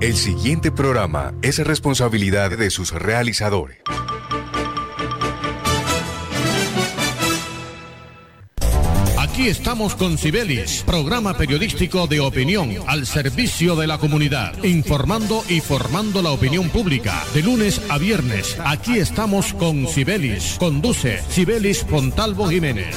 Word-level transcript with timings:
El 0.00 0.16
siguiente 0.16 0.72
programa 0.72 1.34
es 1.42 1.58
responsabilidad 1.58 2.56
de 2.56 2.70
sus 2.70 2.90
realizadores. 2.90 3.76
Aquí 9.18 9.48
estamos 9.48 9.94
con 9.96 10.16
Cibelis, 10.16 10.84
programa 10.86 11.36
periodístico 11.36 12.06
de 12.06 12.20
opinión 12.20 12.70
al 12.86 13.04
servicio 13.04 13.76
de 13.76 13.86
la 13.86 13.98
comunidad, 13.98 14.64
informando 14.64 15.44
y 15.50 15.60
formando 15.60 16.22
la 16.22 16.30
opinión 16.30 16.70
pública. 16.70 17.22
De 17.34 17.42
lunes 17.42 17.82
a 17.90 17.98
viernes, 17.98 18.56
aquí 18.64 18.98
estamos 18.98 19.52
con 19.52 19.86
Cibelis. 19.86 20.56
Conduce 20.58 21.18
Cibelis 21.28 21.84
Fontalvo 21.84 22.48
Jiménez. 22.48 22.96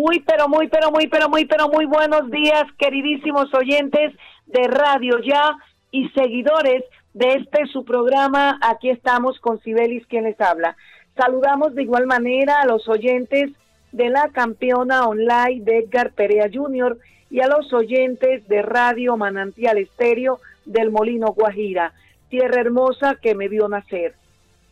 Muy, 0.00 0.20
pero 0.20 0.48
muy, 0.48 0.66
pero 0.68 0.90
muy, 0.90 1.08
pero 1.08 1.28
muy, 1.28 1.44
pero 1.44 1.68
muy 1.68 1.84
buenos 1.84 2.30
días, 2.30 2.64
queridísimos 2.78 3.52
oyentes 3.52 4.14
de 4.46 4.66
Radio 4.66 5.18
Ya 5.18 5.54
y 5.90 6.08
seguidores 6.08 6.84
de 7.12 7.34
este 7.34 7.66
su 7.66 7.84
programa. 7.84 8.58
Aquí 8.62 8.88
estamos 8.88 9.38
con 9.40 9.60
Sibelis, 9.60 10.06
quien 10.06 10.24
les 10.24 10.40
habla. 10.40 10.74
Saludamos 11.18 11.74
de 11.74 11.82
igual 11.82 12.06
manera 12.06 12.62
a 12.62 12.66
los 12.66 12.88
oyentes 12.88 13.50
de 13.92 14.08
la 14.08 14.30
campeona 14.30 15.06
online 15.06 15.64
de 15.64 15.80
Edgar 15.80 16.12
Perea 16.12 16.48
Jr. 16.50 16.96
y 17.28 17.40
a 17.40 17.48
los 17.48 17.70
oyentes 17.74 18.48
de 18.48 18.62
Radio 18.62 19.18
Manantial 19.18 19.76
Estéreo 19.76 20.40
del 20.64 20.90
Molino 20.90 21.34
Guajira, 21.34 21.92
tierra 22.30 22.62
hermosa 22.62 23.16
que 23.20 23.34
me 23.34 23.48
vio 23.48 23.68
nacer. 23.68 24.14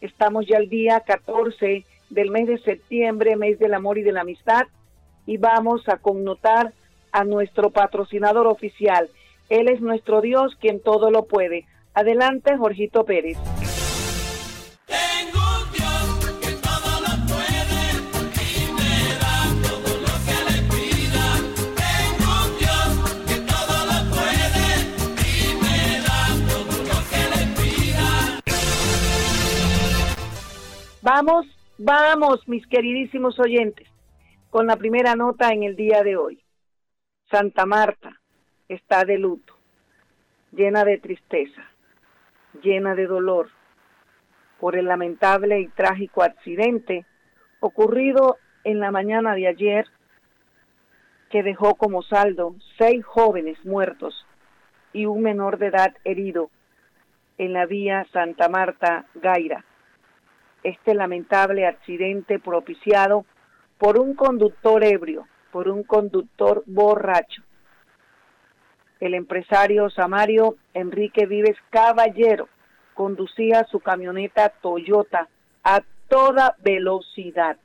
Estamos 0.01 0.47
ya 0.47 0.57
el 0.57 0.71
día 0.71 1.01
14 1.01 1.85
del 2.09 2.31
mes 2.31 2.47
de 2.47 2.57
septiembre, 2.61 3.37
mes 3.37 3.59
del 3.59 3.75
amor 3.75 3.99
y 3.99 4.03
de 4.03 4.13
la 4.13 4.23
amistad, 4.23 4.63
y 5.29 5.37
vamos 5.37 5.87
a 5.91 5.99
connotar 5.99 6.73
a 7.13 7.23
nuestro 7.23 7.69
patrocinador 7.69 8.47
oficial. 8.47 9.11
Él 9.51 9.69
es 9.69 9.83
nuestro 9.83 10.23
Dios 10.23 10.57
quien 10.59 10.81
todo 10.81 11.11
lo 11.11 11.27
puede. 11.27 11.67
Adelante, 11.93 12.57
Jorgito 12.57 13.05
Pérez. 13.05 13.37
Tengo 14.87 15.41
un 15.61 15.71
Dios 15.71 16.39
que 16.41 16.53
todo 16.67 16.91
lo 17.05 17.13
puede 17.29 17.77
y 18.41 18.73
me 18.73 18.95
da 19.21 19.53
todo 19.69 19.91
lo 20.01 20.15
que 20.25 20.39
le 20.49 20.59
pida. 20.73 21.27
Tengo 21.85 22.29
un 22.47 22.51
Dios 22.59 22.89
que 23.29 23.39
todo 23.53 23.77
lo 23.85 23.99
puede 24.17 24.67
y 25.29 25.29
me 25.63 25.79
da 26.09 26.25
todo 26.49 26.75
lo 26.89 26.99
que 27.11 27.23
le 27.35 27.43
pida. 27.59 28.09
Vamos, 31.03 31.45
vamos, 31.77 32.49
mis 32.49 32.67
queridísimos 32.67 33.39
oyentes 33.39 33.88
con 34.51 34.67
la 34.67 34.77
primera 34.77 35.15
nota 35.15 35.53
en 35.53 35.63
el 35.63 35.77
día 35.77 36.03
de 36.03 36.17
hoy. 36.17 36.43
Santa 37.31 37.67
Marta 37.67 38.21
está 38.69 39.05
de 39.05 39.19
luto, 39.19 39.55
llena 40.53 40.85
de 40.85 40.99
tristeza, 40.99 41.63
llena 42.63 42.95
de 42.95 43.07
dolor 43.07 43.51
por 44.59 44.77
el 44.77 44.87
lamentable 44.87 45.61
y 45.61 45.69
trágico 45.69 46.23
accidente 46.23 47.05
ocurrido 47.61 48.39
en 48.65 48.81
la 48.81 48.91
mañana 48.91 49.35
de 49.35 49.47
ayer 49.49 49.87
que 51.31 51.43
dejó 51.43 51.75
como 51.75 52.03
saldo 52.03 52.55
seis 52.79 53.05
jóvenes 53.05 53.63
muertos 53.65 54.27
y 54.95 55.05
un 55.05 55.23
menor 55.23 55.59
de 55.59 55.67
edad 55.67 55.95
herido 56.05 56.51
en 57.37 57.53
la 57.53 57.67
vía 57.67 58.07
Santa 58.13 58.49
Marta 58.49 59.05
Gaira. 59.15 59.65
Este 60.63 60.95
lamentable 60.95 61.67
accidente 61.67 62.39
propiciado 62.39 63.27
por 63.79 63.99
un 63.99 64.15
conductor 64.15 64.83
ebrio, 64.85 65.27
por 65.53 65.69
un 65.69 65.83
conductor 65.85 66.63
borracho. 66.67 67.43
El 69.01 69.15
empresario 69.15 69.89
Samario 69.91 70.57
Enrique 70.75 71.27
Vives 71.27 71.57
Caballero 71.71 72.49
conducía 72.95 73.65
su 73.71 73.79
camioneta 73.79 74.49
Toyota 74.61 75.29
a 75.63 75.83
toda 76.09 76.57
velocidad 76.59 77.57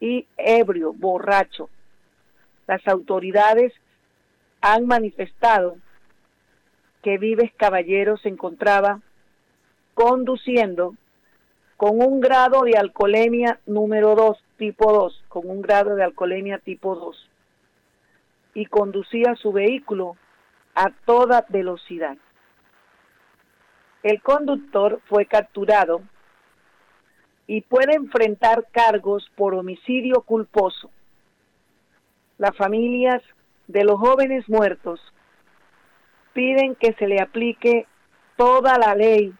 y 0.00 0.26
ebrio, 0.36 0.92
borracho. 0.92 1.70
Las 2.66 2.86
autoridades 2.86 3.72
han 4.60 4.86
manifestado 4.86 5.78
que 7.02 7.16
Vives 7.16 7.52
Caballero 7.56 8.18
se 8.18 8.28
encontraba 8.28 9.00
conduciendo 9.94 10.94
con 11.78 12.02
un 12.02 12.20
grado 12.20 12.62
de 12.62 12.76
alcoholemia 12.76 13.60
número 13.66 14.14
2, 14.14 14.36
tipo 14.58 14.92
2, 14.92 15.24
con 15.28 15.48
un 15.48 15.62
grado 15.62 15.94
de 15.94 16.04
alcoholemia 16.04 16.58
tipo 16.58 16.94
2, 16.94 17.30
y 18.54 18.66
conducía 18.66 19.34
su 19.36 19.52
vehículo 19.52 20.16
a 20.74 20.90
toda 21.06 21.46
velocidad. 21.48 22.18
El 24.02 24.20
conductor 24.20 25.00
fue 25.08 25.26
capturado 25.26 26.02
y 27.46 27.62
puede 27.62 27.94
enfrentar 27.94 28.66
cargos 28.70 29.30
por 29.36 29.54
homicidio 29.54 30.22
culposo. 30.22 30.90
Las 32.36 32.56
familias 32.56 33.22
de 33.66 33.84
los 33.84 33.98
jóvenes 33.98 34.48
muertos 34.48 35.00
piden 36.32 36.74
que 36.74 36.92
se 36.94 37.08
le 37.08 37.20
aplique 37.20 37.86
toda 38.36 38.78
la 38.78 38.94
ley 38.94 39.32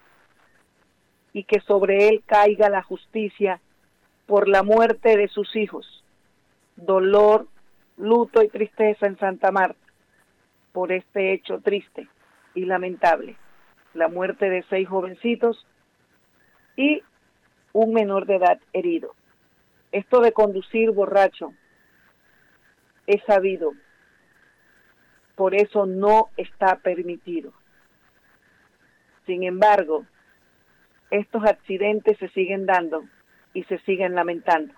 y 1.33 1.45
que 1.45 1.61
sobre 1.61 2.09
él 2.09 2.23
caiga 2.27 2.69
la 2.69 2.83
justicia 2.83 3.61
por 4.29 4.47
la 4.47 4.63
muerte 4.63 5.17
de 5.17 5.27
sus 5.29 5.57
hijos. 5.57 6.05
Dolor, 6.77 7.49
luto 7.97 8.43
y 8.43 8.49
tristeza 8.49 9.07
en 9.07 9.19
Santa 9.19 9.51
Marta 9.51 9.81
por 10.73 10.93
este 10.93 11.33
hecho 11.33 11.61
triste 11.61 12.07
y 12.55 12.67
lamentable. 12.67 13.37
La 13.95 14.09
muerte 14.09 14.51
de 14.51 14.63
seis 14.69 14.87
jovencitos 14.87 15.67
y 16.77 17.03
un 17.73 17.95
menor 17.95 18.27
de 18.27 18.37
edad 18.37 18.61
herido. 18.75 19.15
Esto 19.93 20.21
de 20.21 20.33
conducir 20.33 20.91
borracho 20.91 21.55
es 23.07 23.23
sabido, 23.27 23.73
por 25.37 25.55
eso 25.55 25.87
no 25.87 26.29
está 26.37 26.77
permitido. 26.77 27.55
Sin 29.25 29.43
embargo, 29.43 30.05
estos 31.11 31.43
accidentes 31.45 32.19
se 32.19 32.29
siguen 32.29 32.67
dando 32.67 33.05
y 33.55 33.65
se 33.65 33.79
siguen 33.81 34.15
lamentando. 34.15 34.75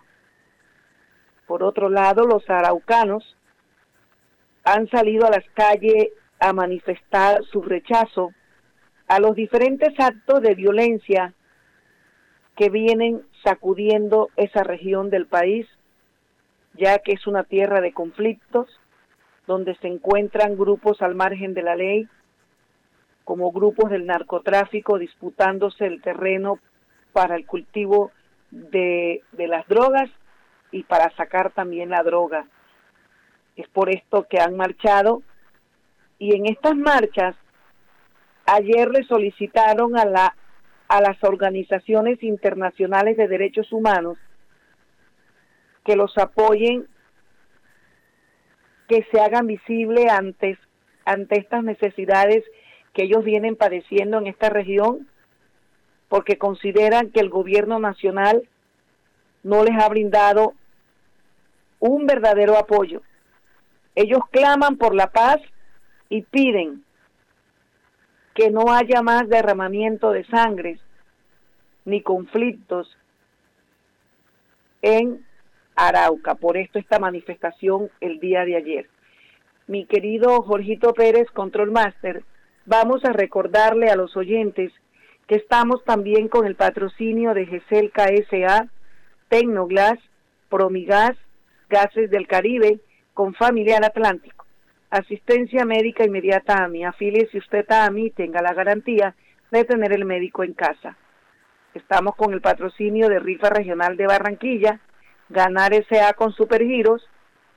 Por 1.47 1.63
otro 1.63 1.89
lado, 1.89 2.27
los 2.27 2.49
araucanos 2.49 3.37
han 4.65 4.89
salido 4.89 5.27
a 5.27 5.31
las 5.31 5.45
calles 5.55 6.09
a 6.39 6.53
manifestar 6.53 7.43
su 7.45 7.63
rechazo 7.63 8.33
a 9.09 9.19
los 9.19 9.35
diferentes 9.35 9.99
actos 9.99 10.41
de 10.41 10.55
violencia 10.55 11.35
que 12.57 12.71
vienen 12.71 13.23
sacudiendo 13.43 14.29
esa 14.37 14.63
región 14.63 15.11
del 15.11 15.27
país, 15.27 15.67
ya 16.75 16.99
que 16.99 17.13
es 17.13 17.27
una 17.27 17.43
tierra 17.43 17.81
de 17.81 17.93
conflictos, 17.93 18.69
donde 19.47 19.75
se 19.77 19.89
encuentran 19.89 20.57
grupos 20.57 21.03
al 21.03 21.15
margen 21.15 21.55
de 21.55 21.63
la 21.63 21.75
ley, 21.75 22.07
como 23.25 23.51
grupos 23.51 23.91
del 23.91 24.07
narcotráfico 24.07 24.99
disputándose 24.99 25.87
el 25.87 26.01
terreno 26.03 26.59
para 27.13 27.35
el 27.35 27.47
cultivo 27.47 28.13
de, 28.51 29.23
de 29.33 29.47
las 29.47 29.67
drogas 29.69 30.11
y 30.73 30.85
para 30.85 31.15
sacar 31.17 31.53
también 31.53 31.91
la 31.91 32.03
droga. 32.03 32.47
Es 33.57 33.69
por 33.69 33.91
esto 33.91 34.27
que 34.29 34.41
han 34.41 34.57
marchado 34.57 35.23
y 36.19 36.35
en 36.37 36.47
estas 36.47 36.77
marchas 36.77 37.35
ayer 38.47 38.89
le 38.91 39.05
solicitaron 39.05 39.97
a 39.97 40.05
la 40.05 40.35
a 40.91 41.01
las 41.01 41.23
organizaciones 41.23 42.21
internacionales 42.21 43.17
de 43.17 43.29
derechos 43.29 43.73
humanos 43.73 44.19
que 45.85 45.95
los 45.95 46.19
apoyen, 46.19 46.89
que 48.89 49.07
se 49.13 49.21
hagan 49.21 49.47
visibles 49.47 50.11
antes 50.11 50.59
ante 51.05 51.39
estas 51.39 51.63
necesidades 51.63 52.45
que 52.93 53.05
ellos 53.05 53.25
vienen 53.25 53.55
padeciendo 53.55 54.19
en 54.19 54.27
esta 54.27 54.51
región 54.51 55.07
porque 56.11 56.39
consideran 56.39 57.13
que 57.13 57.21
el 57.21 57.31
gobierno 57.31 57.79
nacional 57.79 58.43
no 59.45 59.63
les 59.63 59.81
ha 59.81 59.89
brindado 59.89 60.55
un 61.79 62.05
verdadero 62.05 62.59
apoyo. 62.59 63.01
Ellos 63.95 64.19
claman 64.33 64.77
por 64.77 64.93
la 64.93 65.13
paz 65.13 65.41
y 66.09 66.23
piden 66.23 66.85
que 68.35 68.51
no 68.51 68.73
haya 68.73 69.03
más 69.03 69.29
derramamiento 69.29 70.11
de 70.11 70.25
sangre 70.25 70.81
ni 71.85 72.03
conflictos 72.03 72.91
en 74.83 75.25
Arauca. 75.77 76.35
Por 76.35 76.57
esto 76.57 76.81
esta 76.81 76.99
manifestación 76.99 77.89
el 78.01 78.19
día 78.19 78.45
de 78.45 78.57
ayer. 78.57 78.91
Mi 79.69 79.87
querido 79.87 80.43
Jorgito 80.43 80.93
Pérez, 80.93 81.31
Control 81.31 81.71
Master, 81.71 82.25
vamos 82.67 83.05
a 83.05 83.13
recordarle 83.13 83.91
a 83.91 83.97
los 83.97 84.17
oyentes 84.17 84.73
estamos 85.37 85.85
también 85.85 86.29
con 86.29 86.47
el 86.47 86.57
patrocinio 86.57 87.35
de 87.35 87.47
GESEL 87.47 87.93
KSA, 87.93 88.69
Tecnoglas, 89.29 89.99
Promigas, 90.49 91.17
Gases 91.69 92.11
del 92.11 92.27
Caribe, 92.27 92.81
con 93.15 93.35
Familiar 93.35 93.85
Atlántico. 93.85 94.45
Asistencia 94.91 95.65
médica 95.65 96.05
inmediata 96.05 96.65
a 96.65 96.69
mí. 96.69 96.85
Afíliese 96.85 97.39
usted 97.39 97.71
a 97.71 97.91
mí 97.91 98.11
tenga 98.11 98.43
la 98.43 98.55
garantía 98.55 99.15
de 99.51 99.65
tener 99.65 99.93
el 99.93 100.05
médico 100.05 100.43
en 100.43 100.53
casa. 100.53 100.97
Estamos 101.75 102.17
con 102.17 102.33
el 102.33 102.41
patrocinio 102.41 103.09
de 103.09 103.21
Rifa 103.21 103.51
Regional 103.51 103.97
de 103.97 104.07
Barranquilla, 104.07 104.81
Ganar 105.29 105.73
SA 105.89 106.15
con 106.15 106.33
Supergiros, 106.33 107.09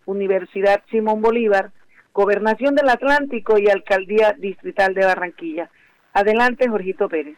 Universidad 0.06 0.84
Simón 0.92 1.22
Bolívar, 1.22 1.72
Gobernación 2.14 2.76
del 2.76 2.90
Atlántico 2.90 3.58
y 3.58 3.68
Alcaldía 3.68 4.36
Distrital 4.38 4.94
de 4.94 5.06
Barranquilla. 5.06 5.72
Adelante, 6.14 6.70
Jorgito 6.70 7.10
Pérez. 7.10 7.38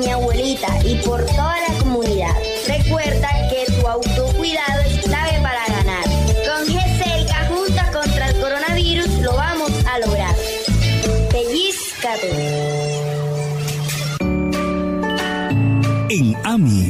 mi 0.00 0.10
abuelita 0.10 0.66
y 0.84 0.94
por 1.04 1.24
toda 1.26 1.56
la 1.68 1.78
comunidad. 1.78 2.34
Recuerda 2.66 3.28
que 3.50 3.70
tu 3.70 3.86
autocuidado 3.86 4.80
es 4.86 5.00
clave 5.04 5.40
para 5.42 5.66
ganar. 5.66 6.04
Con 6.04 6.66
GESELCA 6.66 7.46
juntas 7.48 7.90
contra 7.90 8.30
el 8.30 8.40
coronavirus 8.40 9.08
lo 9.20 9.34
vamos 9.34 9.70
a 9.86 9.98
lograr. 9.98 10.34
Pellizcate. 11.30 12.30
En 16.08 16.36
AMI 16.44 16.89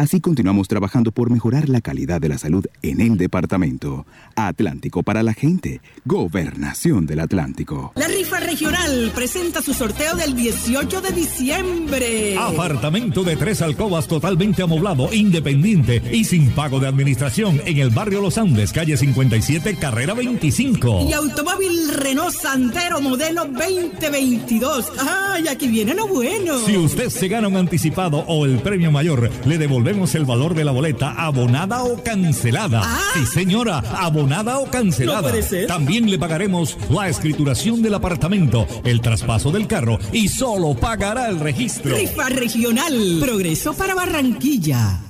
Así 0.00 0.18
continuamos 0.22 0.66
trabajando 0.66 1.12
por 1.12 1.28
mejorar 1.28 1.68
la 1.68 1.82
calidad 1.82 2.22
de 2.22 2.30
la 2.30 2.38
salud 2.38 2.64
en 2.80 3.02
el 3.02 3.18
departamento. 3.18 4.06
Atlántico 4.34 5.02
para 5.02 5.22
la 5.22 5.34
gente. 5.34 5.82
Gobernación 6.06 7.04
del 7.04 7.20
Atlántico. 7.20 7.92
La 7.96 8.08
rifa 8.08 8.40
regional 8.40 9.12
presenta 9.14 9.60
su 9.60 9.74
sorteo 9.74 10.16
del 10.16 10.34
18 10.34 11.02
de 11.02 11.10
diciembre. 11.10 12.34
Apartamento 12.38 13.24
de 13.24 13.36
tres 13.36 13.60
alcobas 13.60 14.08
totalmente 14.08 14.62
amoblado, 14.62 15.12
independiente 15.12 16.02
y 16.10 16.24
sin 16.24 16.48
pago 16.52 16.80
de 16.80 16.88
administración 16.88 17.60
en 17.66 17.76
el 17.76 17.90
barrio 17.90 18.22
Los 18.22 18.38
Andes, 18.38 18.72
calle 18.72 18.96
57, 18.96 19.76
carrera 19.76 20.14
25. 20.14 21.08
Y 21.10 21.12
automóvil 21.12 21.92
Renault 21.94 22.32
Sandero 22.32 23.02
modelo 23.02 23.44
2022. 23.44 24.92
¡Ay, 24.98 25.46
aquí 25.46 25.68
viene 25.68 25.92
lo 25.92 26.08
bueno! 26.08 26.58
Si 26.64 26.78
usted 26.78 27.10
se 27.10 27.28
gana 27.28 27.48
un 27.48 27.56
anticipado 27.58 28.24
o 28.26 28.46
el 28.46 28.60
premio 28.60 28.90
mayor, 28.90 29.30
le 29.44 29.58
devolvemos 29.58 29.89
el 29.90 30.24
valor 30.24 30.54
de 30.54 30.64
la 30.64 30.70
boleta 30.70 31.10
abonada 31.10 31.82
o 31.82 32.00
cancelada. 32.02 32.80
Ah. 32.84 33.00
Sí, 33.14 33.26
señora, 33.26 33.78
abonada 33.78 34.58
o 34.60 34.70
cancelada. 34.70 35.32
No. 35.32 35.66
También 35.66 36.08
le 36.08 36.18
pagaremos 36.18 36.78
la 36.88 37.08
escrituración 37.08 37.82
del 37.82 37.94
apartamento, 37.94 38.68
el 38.84 39.00
traspaso 39.00 39.50
del 39.50 39.66
carro 39.66 39.98
y 40.12 40.28
solo 40.28 40.74
pagará 40.74 41.28
el 41.28 41.40
registro. 41.40 41.96
Rifa 41.96 42.28
regional. 42.28 43.18
Progreso 43.20 43.74
para 43.74 43.94
Barranquilla. 43.94 45.09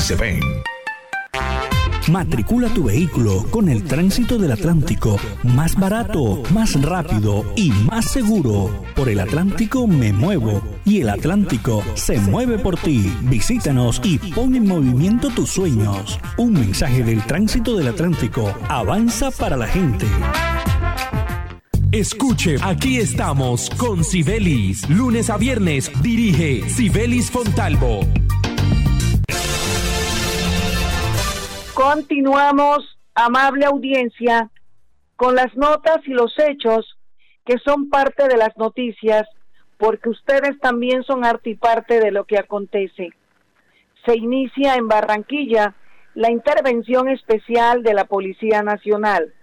se 0.00 0.14
ven. 0.16 0.40
Matricula 2.08 2.68
tu 2.68 2.84
vehículo 2.84 3.46
con 3.50 3.68
el 3.70 3.82
tránsito 3.84 4.36
del 4.36 4.52
Atlántico. 4.52 5.18
Más 5.42 5.74
barato, 5.74 6.42
más 6.52 6.80
rápido 6.82 7.44
y 7.56 7.70
más 7.70 8.10
seguro. 8.10 8.70
Por 8.94 9.08
el 9.08 9.20
Atlántico 9.20 9.86
me 9.86 10.12
muevo 10.12 10.62
y 10.84 11.00
el 11.00 11.08
Atlántico 11.08 11.82
se 11.94 12.18
mueve 12.18 12.58
por 12.58 12.76
ti. 12.76 13.10
Visítanos 13.22 14.02
y 14.04 14.18
pon 14.18 14.54
en 14.54 14.68
movimiento 14.68 15.30
tus 15.30 15.50
sueños. 15.50 16.18
Un 16.36 16.52
mensaje 16.52 17.02
del 17.02 17.22
tránsito 17.24 17.74
del 17.74 17.88
Atlántico. 17.88 18.52
Avanza 18.68 19.30
para 19.30 19.56
la 19.56 19.66
gente. 19.66 20.06
Escuche, 21.90 22.56
aquí 22.60 22.98
estamos 22.98 23.70
con 23.78 24.04
Sibelis. 24.04 24.88
Lunes 24.90 25.30
a 25.30 25.38
viernes 25.38 25.90
dirige 26.02 26.68
Sibelis 26.68 27.30
Fontalvo. 27.30 28.00
Continuamos, 31.84 32.98
amable 33.14 33.66
audiencia, 33.66 34.50
con 35.16 35.34
las 35.34 35.54
notas 35.54 35.98
y 36.06 36.12
los 36.12 36.32
hechos 36.38 36.96
que 37.44 37.58
son 37.58 37.90
parte 37.90 38.26
de 38.26 38.38
las 38.38 38.56
noticias, 38.56 39.28
porque 39.76 40.08
ustedes 40.08 40.58
también 40.60 41.02
son 41.02 41.26
arte 41.26 41.50
y 41.50 41.56
parte 41.56 42.00
de 42.00 42.10
lo 42.10 42.24
que 42.24 42.38
acontece. 42.38 43.10
Se 44.06 44.16
inicia 44.16 44.76
en 44.76 44.88
Barranquilla 44.88 45.74
la 46.14 46.30
intervención 46.30 47.10
especial 47.10 47.82
de 47.82 47.92
la 47.92 48.06
Policía 48.06 48.62
Nacional. 48.62 49.34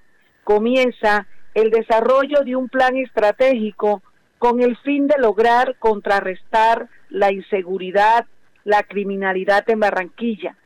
Comienza 0.43 1.27
el 1.53 1.69
desarrollo 1.69 2.41
de 2.43 2.55
un 2.55 2.69
plan 2.69 2.97
estratégico 2.97 4.01
con 4.39 4.63
el 4.63 4.77
fin 4.77 5.05
de 5.05 5.19
lograr 5.19 5.75
contrarrestar 5.77 6.89
la 7.09 7.31
inseguridad, 7.31 8.25
la 8.63 8.81
criminalidad 8.81 9.69
en 9.69 9.79
Barranquilla 9.79 10.57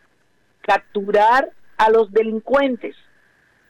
capturar 0.65 1.51
a 1.77 1.89
los 1.89 2.12
delincuentes, 2.12 2.96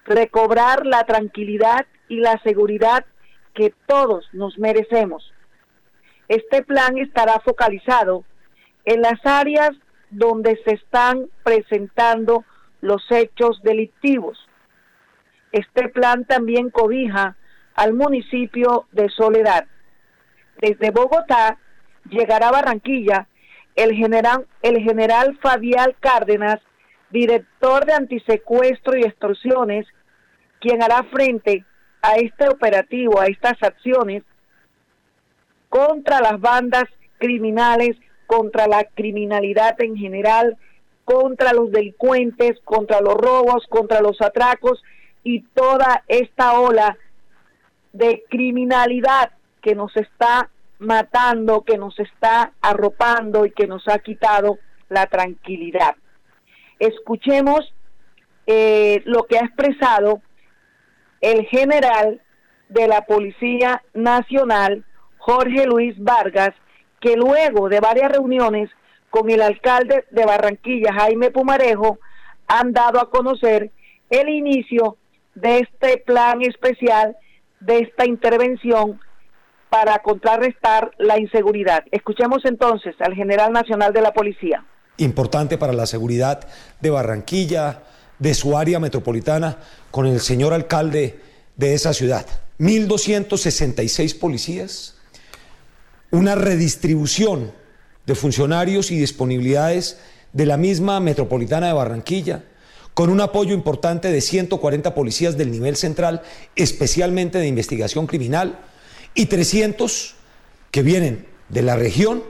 recobrar 0.06 0.86
la 0.86 1.04
tranquilidad 1.04 1.86
y 2.08 2.18
la 2.18 2.40
seguridad 2.44 3.06
que 3.54 3.74
todos 3.88 4.28
nos 4.34 4.58
merecemos. 4.58 5.34
Este 6.28 6.64
plan 6.64 6.98
estará 6.98 7.40
focalizado 7.40 8.24
en 8.84 9.02
las 9.02 9.24
áreas 9.26 9.72
donde 10.10 10.60
se 10.64 10.76
están 10.76 11.28
presentando 11.44 12.46
los 12.82 13.04
hechos 13.12 13.62
delictivos. 13.64 14.38
Este 15.52 15.90
plan 15.90 16.26
también 16.26 16.70
cobija 16.70 17.36
al 17.76 17.94
municipio 17.94 18.88
de 18.92 19.10
Soledad. 19.10 19.66
Desde 20.62 20.92
Bogotá 20.92 21.58
llegará 22.10 22.50
a 22.50 22.52
Barranquilla 22.52 23.28
el 23.76 23.94
general, 23.94 24.46
el 24.62 24.82
general 24.82 25.38
Fabián 25.42 25.94
Cárdenas, 26.00 26.62
director 27.16 27.86
de 27.86 27.94
antisecuestro 27.94 28.98
y 28.98 29.04
extorsiones, 29.04 29.88
quien 30.60 30.84
hará 30.84 31.04
frente 31.04 31.64
a 32.02 32.16
este 32.16 32.50
operativo, 32.50 33.22
a 33.22 33.28
estas 33.28 33.54
acciones 33.64 34.24
contra 35.70 36.20
las 36.20 36.42
bandas 36.42 36.84
criminales, 37.18 37.96
contra 38.28 38.68
la 38.68 38.84
criminalidad 38.84 39.80
en 39.82 39.96
general, 39.96 40.58
contra 41.06 41.54
los 41.54 41.72
delincuentes, 41.72 42.60
contra 42.66 43.00
los 43.00 43.14
robos, 43.14 43.66
contra 43.70 44.02
los 44.02 44.22
atracos 44.22 44.84
y 45.24 45.42
toda 45.54 46.04
esta 46.10 46.60
ola 46.60 46.98
de 47.94 48.26
criminalidad 48.30 49.32
que 49.62 49.74
nos 49.74 49.96
está 49.96 50.50
matando, 50.80 51.62
que 51.62 51.78
nos 51.78 51.98
está 51.98 52.52
arropando 52.60 53.46
y 53.46 53.52
que 53.52 53.68
nos 53.68 53.88
ha 53.88 54.00
quitado 54.00 54.58
la 54.90 55.06
tranquilidad 55.06 55.96
escuchemos 56.80 57.74
eh, 58.48 59.02
lo 59.06 59.24
que 59.24 59.38
ha 59.38 59.46
expresado 59.46 60.22
el 61.22 61.46
general 61.46 62.22
de 62.70 62.88
la 62.88 63.02
Policía 63.06 63.82
Nacional, 63.94 64.84
Jorge 65.18 65.66
Luis 65.66 65.96
Vargas, 65.98 66.54
que 67.00 67.16
luego 67.16 67.70
de 67.70 67.80
varias 67.80 68.12
reuniones 68.12 68.70
con 69.10 69.30
el 69.30 69.42
alcalde 69.42 70.06
de 70.12 70.26
Barranquilla, 70.26 70.94
Jaime 70.94 71.32
Pumarejo, 71.32 72.00
han 72.48 72.74
dado 72.74 73.00
a 73.00 73.10
conocer 73.10 73.72
el 74.10 74.30
inicio 74.30 74.98
de 75.34 75.60
este 75.60 75.98
plan 75.98 76.42
especial, 76.42 77.18
de 77.60 77.80
esta 77.80 78.06
intervención 78.06 79.00
para 79.70 79.98
contrarrestar 80.00 80.92
la 80.98 81.20
inseguridad. 81.20 81.84
Escuchemos 81.92 82.46
entonces 82.46 82.96
al 83.00 83.16
general 83.16 83.52
nacional 83.52 83.94
de 83.94 84.02
la 84.02 84.14
policía 84.14 84.64
importante 84.98 85.58
para 85.58 85.74
la 85.74 85.86
seguridad 85.86 86.48
de 86.82 86.90
Barranquilla, 86.90 87.84
de 88.20 88.34
su 88.34 88.58
área 88.58 88.80
metropolitana, 88.80 89.58
con 89.92 90.06
el 90.06 90.20
señor 90.20 90.54
alcalde 90.54 91.20
de 91.58 91.74
esa 91.74 91.94
ciudad. 91.94 92.26
1.266 92.60 94.18
policías, 94.18 94.96
una 96.12 96.36
redistribución 96.36 97.52
de 98.06 98.16
funcionarios 98.16 98.92
y 98.92 98.98
disponibilidades 98.98 99.98
de 100.32 100.46
la 100.46 100.58
misma 100.58 101.00
metropolitana 101.00 101.68
de 101.68 101.74
Barranquilla, 101.74 102.44
con 102.94 103.10
un 103.10 103.20
apoyo 103.20 103.54
importante 103.54 104.10
de 104.10 104.22
140 104.22 104.96
policías 104.96 105.38
del 105.38 105.52
nivel 105.52 105.76
central, 105.76 106.22
especialmente 106.56 107.40
de 107.40 107.48
investigación 107.48 108.08
criminal, 108.08 108.60
y 109.14 109.26
300 109.26 110.16
que 110.72 110.82
vienen 110.82 111.26
de 111.50 111.62
la 111.62 111.76
región 111.76 112.24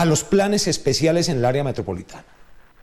a 0.00 0.06
los 0.06 0.24
planes 0.24 0.66
especiales 0.66 1.28
en 1.28 1.36
el 1.36 1.44
área 1.44 1.62
metropolitana. 1.62 2.24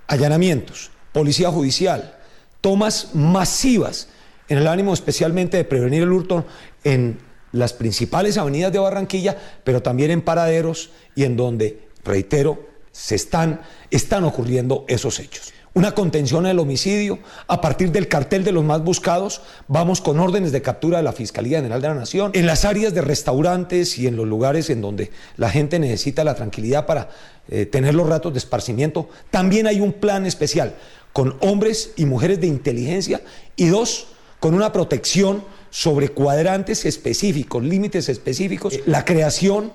Allanamientos, 0.06 0.92
policía 1.12 1.50
judicial, 1.50 2.16
tomas 2.62 3.16
masivas 3.16 4.10
en 4.48 4.60
el 4.60 4.68
ánimo 4.68 4.94
especialmente 4.94 5.58
de 5.58 5.64
prevenir 5.64 6.04
el 6.04 6.12
hurto 6.12 6.46
en 6.84 7.18
las 7.54 7.74
principales 7.74 8.38
avenidas 8.38 8.72
de 8.72 8.78
Barranquilla, 8.78 9.36
pero 9.64 9.82
también 9.82 10.12
en 10.12 10.22
paraderos 10.22 10.92
y 11.16 11.24
en 11.24 11.36
donde, 11.36 11.88
reitero, 12.04 12.68
se 12.92 13.16
están, 13.16 13.62
están 13.90 14.24
ocurriendo 14.24 14.86
esos 14.88 15.20
hechos 15.20 15.54
una 15.78 15.94
contención 15.94 16.46
del 16.46 16.58
homicidio. 16.58 17.20
A 17.48 17.62
partir 17.62 17.92
del 17.92 18.08
cartel 18.08 18.44
de 18.44 18.52
los 18.52 18.64
más 18.64 18.84
buscados, 18.84 19.42
vamos 19.68 20.02
con 20.02 20.20
órdenes 20.20 20.52
de 20.52 20.64
captura 20.64 20.98
de 20.98 21.04
la 21.04 21.14
Fiscalía 21.14 21.60
General 21.60 21.80
de 21.80 21.88
la 21.88 21.94
Nación. 21.94 22.32
En 22.34 22.48
las 22.48 22.66
áreas 22.66 22.96
de 22.96 23.02
restaurantes 23.02 24.00
y 24.00 24.08
en 24.08 24.16
los 24.16 24.28
lugares 24.28 24.72
en 24.72 24.82
donde 24.82 25.12
la 25.36 25.52
gente 25.52 25.78
necesita 25.78 26.24
la 26.24 26.34
tranquilidad 26.34 26.88
para 26.88 27.10
eh, 27.50 27.68
tener 27.68 27.94
los 27.94 28.10
ratos 28.10 28.34
de 28.34 28.40
esparcimiento, 28.40 29.08
también 29.30 29.68
hay 29.68 29.80
un 29.80 29.94
plan 29.94 30.26
especial 30.26 30.74
con 31.14 31.38
hombres 31.42 31.92
y 31.96 32.06
mujeres 32.06 32.42
de 32.42 32.48
inteligencia 32.48 33.22
y 33.56 33.68
dos, 33.68 34.08
con 34.40 34.56
una 34.56 34.72
protección 34.72 35.44
sobre 35.70 36.10
cuadrantes 36.10 36.86
específicos, 36.86 37.64
límites 37.64 38.10
específicos, 38.10 38.80
la 38.88 39.06
creación 39.06 39.72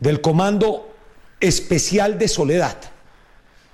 del 0.00 0.20
Comando 0.20 0.92
Especial 1.40 2.18
de 2.18 2.26
Soledad, 2.26 2.76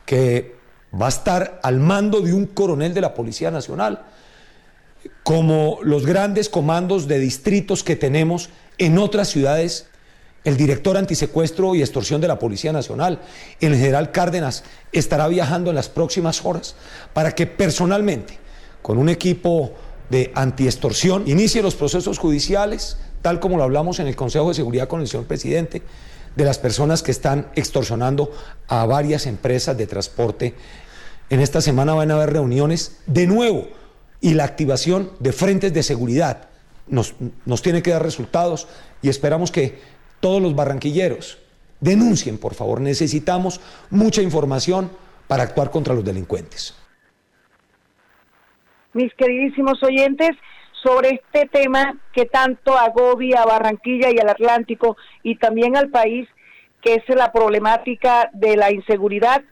que 0.05 0.58
va 0.95 1.07
a 1.07 1.11
estar 1.11 1.61
al 1.62 1.80
mando 1.80 2.21
de 2.21 2.33
un 2.33 2.47
coronel 2.47 2.95
de 2.95 3.00
la 3.00 3.14
Policía 3.14 3.50
Nacional, 3.50 4.04
como 5.23 5.78
los 5.83 6.07
grandes 6.07 6.49
comandos 6.49 7.07
de 7.07 7.18
distritos 7.18 7.85
que 7.85 7.97
tenemos 7.97 8.50
en 8.78 8.99
otras 8.99 9.28
ciudades. 9.28 9.87
El 10.45 10.57
director 10.57 10.97
antisecuestro 10.97 11.75
y 11.75 11.83
extorsión 11.83 12.21
de 12.21 12.28
la 12.28 12.38
Policía 12.38 12.73
Nacional, 12.73 13.21
el 13.61 13.75
general 13.75 14.12
Cárdenas, 14.12 14.64
estará 14.92 15.28
viajando 15.28 15.71
en 15.71 15.76
las 15.76 15.88
próximas 15.88 16.45
horas 16.45 16.75
para 17.12 17.35
que 17.35 17.47
personalmente, 17.47 18.38
con 18.80 18.97
un 18.99 19.09
equipo 19.09 19.73
de 20.09 20.33
antiextorsión, 20.35 21.28
inicie 21.28 21.61
los 21.61 21.75
procesos 21.75 22.18
judiciales, 22.18 22.97
tal 23.21 23.40
como 23.40 23.59
lo 23.59 23.64
hablamos 23.64 23.99
en 23.99 24.07
el 24.07 24.16
Consejo 24.16 24.49
de 24.49 24.54
Seguridad 24.54 24.88
con 24.88 25.00
el 25.00 25.09
señor 25.09 25.26
presidente, 25.26 25.83
de 26.38 26.45
las 26.45 26.59
personas 26.59 27.02
que 27.02 27.11
están 27.11 27.49
extorsionando 27.57 28.30
a 28.68 28.87
varias 28.87 29.26
empresas 29.26 29.76
de 29.76 29.88
transporte. 29.88 30.54
En 31.30 31.40
esta 31.40 31.61
semana 31.61 31.95
van 31.95 32.12
a 32.12 32.14
haber 32.14 32.33
reuniones 32.33 33.02
de 33.07 33.26
nuevo 33.26 33.66
y 34.21 34.35
la 34.35 34.45
activación 34.45 35.11
de 35.18 35.33
frentes 35.33 35.75
de 35.75 35.83
seguridad 35.83 36.49
nos, 36.87 37.16
nos 37.45 37.61
tiene 37.61 37.83
que 37.83 37.90
dar 37.90 38.04
resultados 38.04 38.68
y 39.02 39.09
esperamos 39.09 39.50
que 39.50 39.80
todos 40.21 40.40
los 40.40 40.54
barranquilleros 40.54 41.38
denuncien, 41.80 42.38
por 42.38 42.54
favor. 42.54 42.80
Necesitamos 42.80 43.61
mucha 43.90 44.23
información 44.23 44.92
para 45.26 45.42
actuar 45.42 45.73
contra 45.73 45.92
los 45.92 46.04
delincuentes. 46.04 46.73
Mis 48.92 49.12
queridísimos 49.14 49.83
oyentes, 49.83 50.37
sobre 50.82 51.20
este 51.23 51.49
tema 51.49 51.97
que 52.12 52.26
tanto 52.26 52.76
agobia 52.76 53.42
a 53.42 53.47
Barranquilla 53.47 54.11
y 54.11 54.18
al 54.18 54.28
Atlántico 54.28 54.97
y 55.23 55.37
también 55.37 55.76
al 55.76 55.90
país, 55.90 56.28
que 56.80 56.94
es 56.94 57.08
la 57.08 57.32
problemática 57.32 58.30
de 58.32 58.56
la 58.56 58.70
inseguridad. 58.70 59.42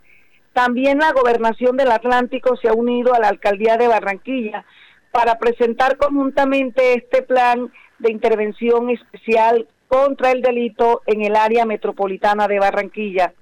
También 0.52 0.99
la 0.99 1.12
gobernación 1.12 1.76
del 1.76 1.90
Atlántico 1.90 2.56
se 2.56 2.68
ha 2.68 2.73
unido 2.73 3.14
a 3.14 3.18
la 3.18 3.28
alcaldía 3.28 3.76
de 3.76 3.88
Barranquilla 3.88 4.64
para 5.11 5.38
presentar 5.38 5.97
conjuntamente 5.97 6.95
este 6.95 7.23
plan 7.23 7.73
de 7.99 8.12
intervención 8.12 8.90
especial 8.90 9.66
contra 9.88 10.30
el 10.33 10.42
delito 10.42 11.02
en 11.06 11.23
el 11.23 11.37
área 11.37 11.64
metropolitana 11.64 12.49
de 12.49 12.59
Barranquilla. 12.59 13.33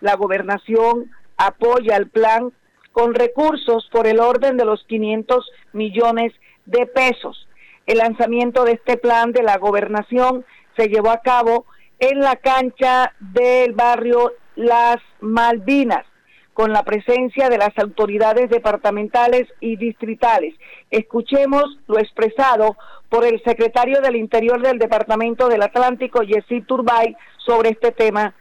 La 0.00 0.14
gobernación 0.16 1.10
apoya 1.36 1.96
el 1.96 2.08
plan 2.08 2.52
con 2.92 3.14
recursos 3.14 3.88
por 3.92 4.06
el 4.06 4.20
orden 4.20 4.56
de 4.56 4.64
los 4.64 4.84
500 4.84 5.50
millones 5.72 6.32
de 6.66 6.86
pesos. 6.86 7.48
El 7.86 7.98
lanzamiento 7.98 8.64
de 8.64 8.72
este 8.72 8.96
plan 8.96 9.32
de 9.32 9.42
la 9.42 9.58
gobernación 9.58 10.44
se 10.76 10.88
llevó 10.88 11.10
a 11.10 11.22
cabo 11.22 11.64
en 11.98 12.20
la 12.20 12.36
cancha 12.36 13.12
del 13.20 13.72
barrio 13.72 14.32
Las 14.56 14.98
Malvinas, 15.20 16.04
con 16.52 16.72
la 16.72 16.82
presencia 16.82 17.48
de 17.48 17.58
las 17.58 17.76
autoridades 17.78 18.50
departamentales 18.50 19.46
y 19.60 19.76
distritales. 19.76 20.54
Escuchemos 20.90 21.64
lo 21.86 21.98
expresado 21.98 22.76
por 23.08 23.24
el 23.24 23.42
secretario 23.44 24.00
del 24.00 24.16
Interior 24.16 24.60
del 24.60 24.78
Departamento 24.78 25.48
del 25.48 25.62
Atlántico, 25.62 26.22
Yesid 26.22 26.64
Turbay, 26.64 27.16
sobre 27.38 27.70
este 27.70 27.92
tema 27.92 28.34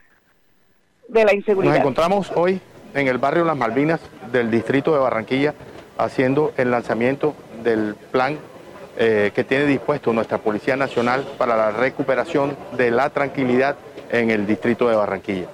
de 1.08 1.24
la 1.24 1.34
inseguridad. 1.34 1.74
Nos 1.74 1.82
encontramos 1.82 2.32
hoy 2.36 2.60
en 2.94 3.08
el 3.08 3.18
barrio 3.18 3.46
Las 3.46 3.58
Malvinas 3.58 4.02
del 4.32 4.50
distrito 4.50 4.94
de 4.94 5.00
Barranquilla 5.00 5.54
haciendo 5.98 6.54
el 6.58 6.72
lanzamiento 6.72 7.34
del 7.64 7.96
plan 8.12 8.38
eh, 8.98 9.32
que 9.36 9.44
tiene 9.44 9.66
dispuesto 9.66 10.14
nuestra 10.14 10.38
Policía 10.38 10.76
Nacional 10.76 11.26
para 11.38 11.58
la 11.58 11.72
recuperación 11.72 12.56
de 12.78 12.92
la 12.92 13.10
tranquilidad 13.10 13.76
en 14.10 14.30
el 14.30 14.48
distrito 14.48 14.88
de 14.88 14.96
Barranquilla. 14.96 15.48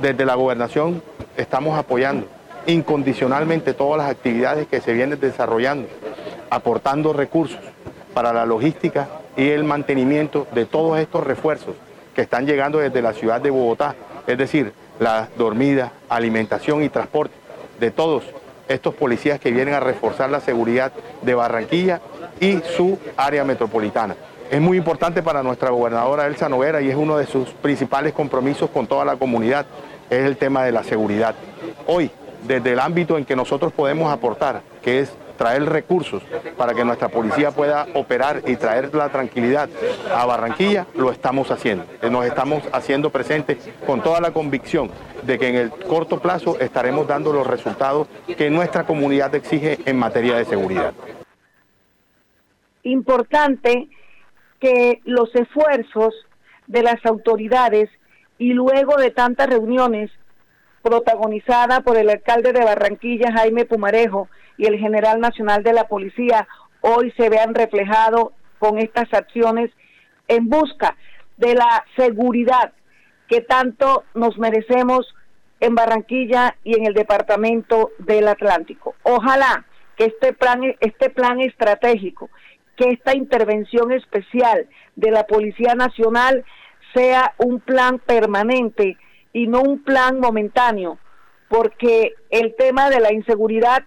Desde 0.00 0.24
la 0.24 0.34
gobernación 0.34 1.02
estamos 1.36 1.78
apoyando 1.78 2.26
incondicionalmente 2.66 3.74
todas 3.74 3.98
las 3.98 4.10
actividades 4.10 4.66
que 4.68 4.80
se 4.80 4.92
vienen 4.92 5.18
desarrollando, 5.20 5.88
aportando 6.50 7.12
recursos 7.12 7.60
para 8.14 8.32
la 8.32 8.46
logística 8.46 9.08
y 9.36 9.48
el 9.48 9.64
mantenimiento 9.64 10.46
de 10.52 10.66
todos 10.66 10.98
estos 10.98 11.24
refuerzos 11.24 11.74
que 12.14 12.22
están 12.22 12.46
llegando 12.46 12.78
desde 12.78 13.02
la 13.02 13.12
ciudad 13.12 13.40
de 13.40 13.50
Bogotá, 13.50 13.94
es 14.26 14.36
decir, 14.36 14.72
la 14.98 15.28
dormida, 15.36 15.92
alimentación 16.08 16.82
y 16.82 16.88
transporte 16.88 17.34
de 17.78 17.90
todos 17.90 18.24
estos 18.68 18.94
policías 18.94 19.40
que 19.40 19.50
vienen 19.50 19.74
a 19.74 19.80
reforzar 19.80 20.30
la 20.30 20.40
seguridad 20.40 20.92
de 21.22 21.34
Barranquilla 21.34 22.00
y 22.40 22.60
su 22.76 22.98
área 23.16 23.44
metropolitana. 23.44 24.14
Es 24.50 24.60
muy 24.60 24.78
importante 24.78 25.22
para 25.22 25.42
nuestra 25.42 25.70
gobernadora 25.70 26.26
Elsa 26.26 26.48
Noguera 26.48 26.80
y 26.80 26.88
es 26.88 26.96
uno 26.96 27.18
de 27.18 27.26
sus 27.26 27.50
principales 27.50 28.12
compromisos 28.12 28.70
con 28.70 28.86
toda 28.86 29.04
la 29.04 29.16
comunidad, 29.16 29.66
es 30.08 30.24
el 30.24 30.36
tema 30.36 30.64
de 30.64 30.72
la 30.72 30.84
seguridad. 30.84 31.34
Hoy, 31.86 32.10
desde 32.46 32.72
el 32.72 32.80
ámbito 32.80 33.18
en 33.18 33.24
que 33.24 33.36
nosotros 33.36 33.72
podemos 33.72 34.12
aportar, 34.12 34.62
que 34.82 35.00
es 35.00 35.12
traer 35.38 35.64
recursos 35.64 36.22
para 36.58 36.74
que 36.74 36.84
nuestra 36.84 37.08
policía 37.08 37.52
pueda 37.52 37.86
operar 37.94 38.42
y 38.46 38.56
traer 38.56 38.94
la 38.94 39.08
tranquilidad 39.08 39.70
a 40.14 40.26
Barranquilla, 40.26 40.86
lo 40.94 41.10
estamos 41.10 41.50
haciendo. 41.50 41.86
Nos 42.10 42.26
estamos 42.26 42.62
haciendo 42.72 43.08
presentes 43.08 43.70
con 43.86 44.02
toda 44.02 44.20
la 44.20 44.32
convicción 44.32 44.90
de 45.22 45.38
que 45.38 45.48
en 45.48 45.54
el 45.54 45.70
corto 45.70 46.20
plazo 46.20 46.58
estaremos 46.60 47.06
dando 47.06 47.32
los 47.32 47.46
resultados 47.46 48.08
que 48.36 48.50
nuestra 48.50 48.84
comunidad 48.84 49.34
exige 49.34 49.78
en 49.86 49.96
materia 49.96 50.36
de 50.36 50.44
seguridad. 50.44 50.92
Importante 52.82 53.88
que 54.60 55.00
los 55.04 55.34
esfuerzos 55.34 56.14
de 56.66 56.82
las 56.82 57.04
autoridades 57.06 57.88
y 58.38 58.52
luego 58.52 58.96
de 58.96 59.10
tantas 59.10 59.48
reuniones 59.48 60.10
protagonizada 60.82 61.80
por 61.80 61.96
el 61.96 62.10
alcalde 62.10 62.52
de 62.52 62.64
Barranquilla, 62.64 63.32
Jaime 63.32 63.64
Pumarejo, 63.64 64.28
y 64.58 64.66
el 64.66 64.78
general 64.78 65.20
nacional 65.20 65.62
de 65.62 65.72
la 65.72 65.88
policía, 65.88 66.46
hoy 66.82 67.12
se 67.16 67.30
vean 67.30 67.54
reflejados 67.54 68.32
con 68.58 68.78
estas 68.78 69.12
acciones 69.14 69.70
en 70.26 70.48
busca 70.48 70.96
de 71.38 71.54
la 71.54 71.84
seguridad 71.96 72.72
que 73.28 73.40
tanto 73.40 74.04
nos 74.14 74.36
merecemos 74.36 75.14
en 75.60 75.74
Barranquilla 75.74 76.56
y 76.64 76.76
en 76.76 76.86
el 76.86 76.94
departamento 76.94 77.90
del 77.98 78.28
Atlántico. 78.28 78.94
Ojalá 79.02 79.64
que 79.96 80.06
este 80.06 80.32
plan, 80.32 80.60
este 80.80 81.10
plan 81.10 81.40
estratégico, 81.40 82.30
que 82.76 82.90
esta 82.90 83.16
intervención 83.16 83.92
especial 83.92 84.68
de 84.96 85.10
la 85.10 85.24
Policía 85.26 85.74
Nacional 85.74 86.44
sea 86.94 87.34
un 87.38 87.60
plan 87.60 87.98
permanente 87.98 88.96
y 89.32 89.46
no 89.46 89.60
un 89.62 89.82
plan 89.82 90.20
momentáneo, 90.20 90.98
porque 91.48 92.14
el 92.30 92.54
tema 92.56 92.88
de 92.88 93.00
la 93.00 93.12
inseguridad 93.12 93.84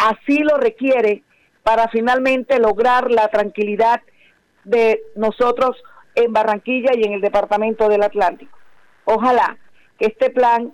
así 0.00 0.38
lo 0.38 0.56
requiere 0.56 1.22
para 1.62 1.88
finalmente 1.88 2.58
lograr 2.58 3.10
la 3.10 3.28
tranquilidad 3.28 4.00
de 4.64 5.00
nosotros 5.14 5.76
en 6.14 6.32
Barranquilla 6.32 6.92
y 6.94 7.04
en 7.04 7.12
el 7.12 7.20
departamento 7.20 7.88
del 7.88 8.02
Atlántico. 8.02 8.58
Ojalá 9.04 9.58
que 9.98 10.06
este 10.06 10.30
plan 10.30 10.72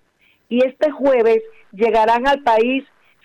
y 0.49 0.65
este 0.65 0.91
jueves 0.91 1.41
llegarán 1.71 2.27
al 2.27 2.43
país 2.43 2.83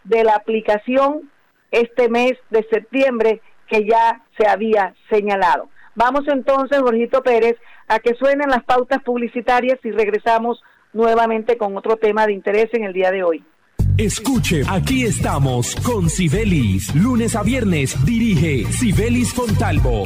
de 0.03 0.23
la 0.23 0.35
aplicación 0.35 1.29
este 1.71 2.07
mes 2.07 2.33
de 2.51 2.65
septiembre 2.69 3.41
que 3.67 3.85
ya 3.85 4.21
se 4.37 4.47
había 4.47 4.93
señalado. 5.09 5.69
Vamos 5.95 6.27
entonces, 6.27 6.79
Jorgito 6.79 7.23
Pérez, 7.23 7.55
a 7.87 7.99
que 7.99 8.13
suenen 8.15 8.49
las 8.49 8.63
pautas 8.63 9.01
publicitarias 9.03 9.79
y 9.83 9.91
regresamos 9.91 10.61
nuevamente 10.93 11.57
con 11.57 11.75
otro 11.75 11.97
tema 11.97 12.27
de 12.27 12.33
interés 12.33 12.69
en 12.73 12.83
el 12.83 12.93
día 12.93 13.11
de 13.11 13.23
hoy. 13.23 13.43
Escuche, 13.97 14.63
aquí 14.69 15.05
estamos 15.05 15.75
con 15.77 16.09
Sibelis. 16.09 16.95
Lunes 16.95 17.35
a 17.35 17.43
viernes 17.43 17.95
dirige 18.05 18.65
Sibelis 18.71 19.33
Fontalvo. 19.33 20.05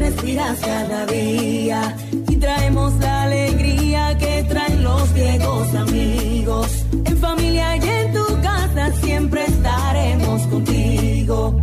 respiras 0.00 0.58
cada 0.60 1.06
día 1.06 1.96
y 2.28 2.36
traemos 2.36 2.94
la 2.94 3.22
alegría 3.22 4.16
que 4.18 4.44
traen 4.48 4.82
los 4.82 5.12
viejos 5.14 5.74
amigos. 5.74 6.86
En 7.04 7.18
familia 7.18 7.76
y 7.76 7.88
en 7.88 8.12
tu 8.12 8.40
casa 8.42 8.92
siempre 9.02 9.44
estaremos 9.44 10.42
contigo. 10.46 11.60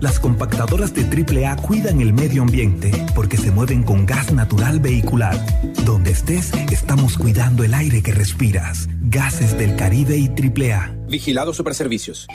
Las 0.00 0.18
compactadoras 0.18 0.94
de 0.94 1.02
AAA 1.04 1.56
cuidan 1.56 2.00
el 2.00 2.14
medio 2.14 2.42
ambiente 2.42 2.90
porque 3.14 3.36
se 3.36 3.50
mueven 3.50 3.82
con 3.82 4.06
gas 4.06 4.32
natural 4.32 4.80
vehicular. 4.80 5.36
Donde 5.84 6.12
estés, 6.12 6.54
estamos 6.70 7.18
cuidando 7.18 7.64
el 7.64 7.74
aire 7.74 8.02
que 8.02 8.12
respiras. 8.12 8.88
Gases 9.02 9.58
del 9.58 9.76
Caribe 9.76 10.16
y 10.16 10.28
AAA. 10.28 10.94
Vigilado 11.08 11.52
Superservicios. 11.52 12.28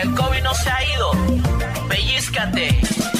El 0.00 0.14
COVID 0.14 0.42
no 0.42 0.54
se 0.54 0.70
ha 0.70 0.96
ido. 0.96 1.10
Pellizcate. 1.88 3.19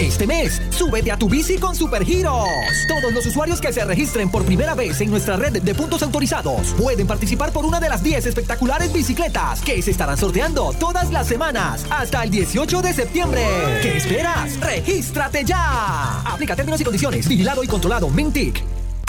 Este 0.00 0.26
mes, 0.26 0.62
súbete 0.70 1.12
a 1.12 1.18
tu 1.18 1.28
bici 1.28 1.58
con 1.58 1.76
Supergiros. 1.76 2.48
Todos 2.88 3.12
los 3.12 3.26
usuarios 3.26 3.60
que 3.60 3.70
se 3.70 3.84
registren 3.84 4.30
por 4.30 4.46
primera 4.46 4.74
vez 4.74 4.98
en 5.02 5.10
nuestra 5.10 5.36
red 5.36 5.60
de 5.60 5.74
puntos 5.74 6.02
autorizados 6.02 6.68
pueden 6.78 7.06
participar 7.06 7.52
por 7.52 7.66
una 7.66 7.80
de 7.80 7.90
las 7.90 8.02
10 8.02 8.24
espectaculares 8.24 8.94
bicicletas 8.94 9.60
que 9.60 9.82
se 9.82 9.90
estarán 9.90 10.16
sorteando 10.16 10.72
todas 10.72 11.12
las 11.12 11.26
semanas 11.26 11.84
hasta 11.90 12.24
el 12.24 12.30
18 12.30 12.80
de 12.80 12.94
septiembre. 12.94 13.44
¿Qué 13.82 13.98
esperas? 13.98 14.58
¡Regístrate 14.58 15.44
ya! 15.44 16.22
Aplica 16.22 16.56
términos 16.56 16.80
y 16.80 16.84
condiciones. 16.84 17.28
Vigilado 17.28 17.62
y 17.62 17.66
controlado. 17.66 18.08
Mintic. 18.08 18.79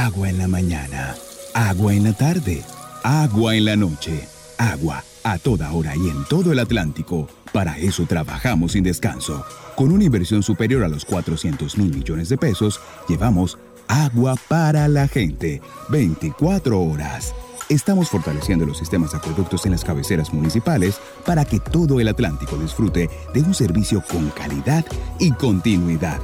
Agua 0.00 0.30
en 0.30 0.38
la 0.38 0.48
mañana, 0.48 1.14
agua 1.52 1.92
en 1.92 2.04
la 2.04 2.14
tarde, 2.14 2.62
agua 3.02 3.54
en 3.54 3.66
la 3.66 3.76
noche, 3.76 4.26
agua 4.56 5.04
a 5.24 5.36
toda 5.36 5.70
hora 5.72 5.94
y 5.94 6.08
en 6.08 6.24
todo 6.24 6.52
el 6.52 6.58
Atlántico. 6.58 7.28
Para 7.52 7.76
eso 7.76 8.06
trabajamos 8.06 8.72
sin 8.72 8.82
descanso. 8.82 9.44
Con 9.76 9.92
una 9.92 10.04
inversión 10.04 10.42
superior 10.42 10.84
a 10.84 10.88
los 10.88 11.04
400 11.04 11.76
mil 11.76 11.94
millones 11.94 12.30
de 12.30 12.38
pesos, 12.38 12.80
llevamos 13.08 13.58
agua 13.88 14.36
para 14.48 14.88
la 14.88 15.06
gente. 15.06 15.60
24 15.90 16.80
horas. 16.80 17.34
Estamos 17.68 18.08
fortaleciendo 18.08 18.64
los 18.64 18.78
sistemas 18.78 19.12
de 19.12 19.18
acueductos 19.18 19.66
en 19.66 19.72
las 19.72 19.84
cabeceras 19.84 20.32
municipales 20.32 20.98
para 21.26 21.44
que 21.44 21.60
todo 21.60 22.00
el 22.00 22.08
Atlántico 22.08 22.56
disfrute 22.56 23.10
de 23.34 23.40
un 23.42 23.52
servicio 23.52 24.02
con 24.10 24.30
calidad 24.30 24.82
y 25.18 25.30
continuidad. 25.32 26.20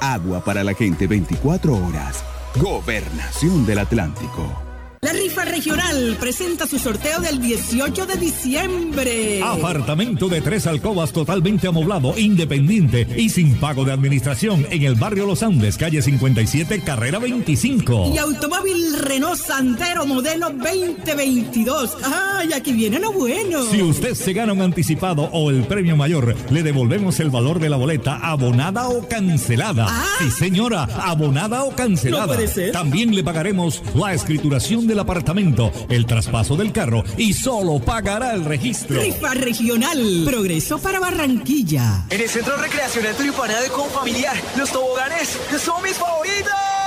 Agua 0.00 0.38
para 0.44 0.62
la 0.62 0.72
gente 0.72 1.08
24 1.08 1.74
horas. 1.74 2.22
Gobernación 2.56 3.66
del 3.66 3.78
Atlántico. 3.78 4.67
La 5.00 5.12
rifa 5.12 5.44
regional 5.44 6.16
presenta 6.18 6.66
su 6.66 6.76
sorteo 6.76 7.20
del 7.20 7.40
18 7.40 8.04
de 8.06 8.16
diciembre. 8.16 9.40
Apartamento 9.44 10.28
de 10.28 10.40
tres 10.40 10.66
alcobas 10.66 11.12
totalmente 11.12 11.68
amoblado, 11.68 12.18
independiente 12.18 13.06
y 13.16 13.28
sin 13.28 13.54
pago 13.54 13.84
de 13.84 13.92
administración 13.92 14.66
en 14.70 14.82
el 14.82 14.96
barrio 14.96 15.24
Los 15.24 15.44
Andes, 15.44 15.76
calle 15.76 16.02
57, 16.02 16.80
carrera 16.80 17.20
25. 17.20 18.10
Y 18.12 18.18
automóvil 18.18 18.98
Renault 18.98 19.38
Santero 19.38 20.04
modelo 20.04 20.50
2022. 20.50 21.96
¡Ay, 22.02 22.52
aquí 22.52 22.72
viene 22.72 22.98
lo 22.98 23.12
bueno! 23.12 23.62
Si 23.70 23.80
usted 23.80 24.14
se 24.14 24.32
gana 24.32 24.52
un 24.52 24.62
anticipado 24.62 25.30
o 25.32 25.50
el 25.50 25.62
premio 25.62 25.96
mayor, 25.96 26.34
le 26.50 26.64
devolvemos 26.64 27.20
el 27.20 27.30
valor 27.30 27.60
de 27.60 27.70
la 27.70 27.76
boleta 27.76 28.16
abonada 28.16 28.88
o 28.88 29.06
cancelada. 29.06 29.86
Sí, 30.18 30.28
señora, 30.32 30.88
abonada 31.02 31.62
o 31.62 31.70
cancelada. 31.70 32.26
No 32.26 32.32
puede 32.32 32.48
ser. 32.48 32.72
También 32.72 33.14
le 33.14 33.22
pagaremos 33.22 33.80
la 33.94 34.12
escrituración 34.12 34.87
del 34.88 34.98
apartamento, 34.98 35.70
el 35.88 36.06
traspaso 36.06 36.56
del 36.56 36.72
carro 36.72 37.04
y 37.16 37.34
solo 37.34 37.78
pagará 37.78 38.34
el 38.34 38.44
registro. 38.44 39.00
Rifa 39.00 39.34
regional. 39.34 40.22
Progreso 40.24 40.78
para 40.78 40.98
Barranquilla. 40.98 42.04
En 42.10 42.20
el 42.20 42.28
Centro 42.28 42.56
Recreacional 42.56 43.14
Tulipana 43.14 43.60
de 43.60 43.68
Confamiliar, 43.68 44.36
los 44.56 44.72
toboganes 44.72 45.38
son 45.60 45.82
mis 45.82 45.94
favoritos. 45.96 46.77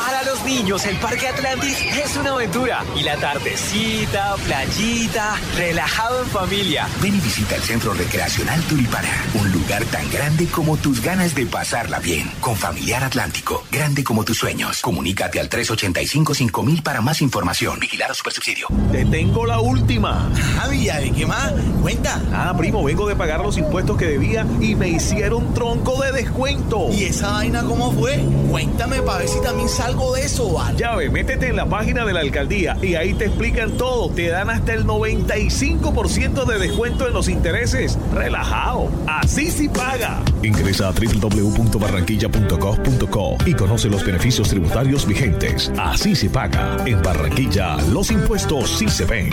Para 0.00 0.22
los 0.22 0.42
niños, 0.46 0.86
el 0.86 0.96
Parque 0.96 1.28
Atlantis 1.28 1.76
es 1.82 2.16
una 2.16 2.30
aventura. 2.30 2.82
Y 2.96 3.02
la 3.02 3.18
tardecita, 3.18 4.34
playita, 4.46 5.36
relajado 5.58 6.22
en 6.22 6.28
familia. 6.30 6.88
Ven 7.02 7.16
y 7.16 7.20
visita 7.20 7.56
el 7.56 7.62
Centro 7.62 7.92
Recreacional 7.92 8.62
Tulipana, 8.62 9.10
un 9.34 9.52
lugar 9.52 9.84
tan 9.84 10.10
grande 10.10 10.46
como 10.46 10.78
tus 10.78 11.02
ganas 11.02 11.34
de 11.34 11.44
pasarla 11.44 11.98
bien. 11.98 12.32
Con 12.40 12.56
Familiar 12.56 13.04
Atlántico, 13.04 13.62
grande 13.70 14.02
como 14.02 14.24
tus 14.24 14.38
sueños. 14.38 14.80
Comunícate 14.80 15.38
al 15.38 15.50
385-5000 15.50 16.82
para 16.82 17.02
más 17.02 17.20
información. 17.20 17.78
Vigilar 17.78 18.10
a 18.10 18.14
Supersubsidio. 18.14 18.68
Te 18.90 19.04
tengo 19.04 19.44
la 19.44 19.60
última. 19.60 20.32
Javi, 20.56 20.86
¿de 20.86 21.12
qué 21.14 21.26
más? 21.26 21.52
Cuenta. 21.82 22.22
Ah, 22.32 22.54
primo, 22.56 22.82
vengo 22.82 23.06
de 23.06 23.16
pagar 23.16 23.40
los 23.40 23.58
impuestos 23.58 23.98
que 23.98 24.06
debía 24.06 24.46
y 24.62 24.74
me 24.74 24.88
hicieron 24.88 25.52
tronco 25.52 26.00
de 26.00 26.12
descuento. 26.12 26.88
¿Y 26.90 27.04
esa 27.04 27.32
vaina 27.32 27.62
cómo 27.64 27.92
fue? 27.92 28.18
Cuéntame 28.50 29.02
para 29.02 29.18
ver 29.18 29.28
si 29.28 29.42
también 29.42 29.68
salgo 29.90 30.14
de 30.14 30.24
eso, 30.24 30.52
¿vale? 30.52 30.78
Ya 30.78 30.94
ve, 30.94 31.10
métete 31.10 31.48
en 31.48 31.56
la 31.56 31.66
página 31.66 32.04
de 32.04 32.12
la 32.12 32.20
alcaldía 32.20 32.76
y 32.80 32.94
ahí 32.94 33.12
te 33.14 33.24
explican 33.26 33.72
todo. 33.72 34.08
Te 34.10 34.28
dan 34.28 34.48
hasta 34.50 34.72
el 34.72 34.86
95% 34.86 36.44
de 36.44 36.60
descuento 36.60 37.08
en 37.08 37.12
los 37.12 37.28
intereses. 37.28 37.98
Relajado. 38.14 38.88
Así 39.06 39.50
sí 39.50 39.68
paga. 39.68 40.22
Ingresa 40.42 40.88
a 40.88 40.92
www.barranquilla.gov.co 40.92 43.36
y 43.46 43.54
conoce 43.54 43.88
los 43.88 44.04
beneficios 44.04 44.48
tributarios 44.48 45.04
vigentes. 45.06 45.72
Así 45.76 46.14
se 46.14 46.30
paga. 46.30 46.76
En 46.86 47.02
Barranquilla, 47.02 47.76
los 47.92 48.12
impuestos 48.12 48.78
sí 48.78 48.88
se 48.88 49.04
ven. 49.04 49.30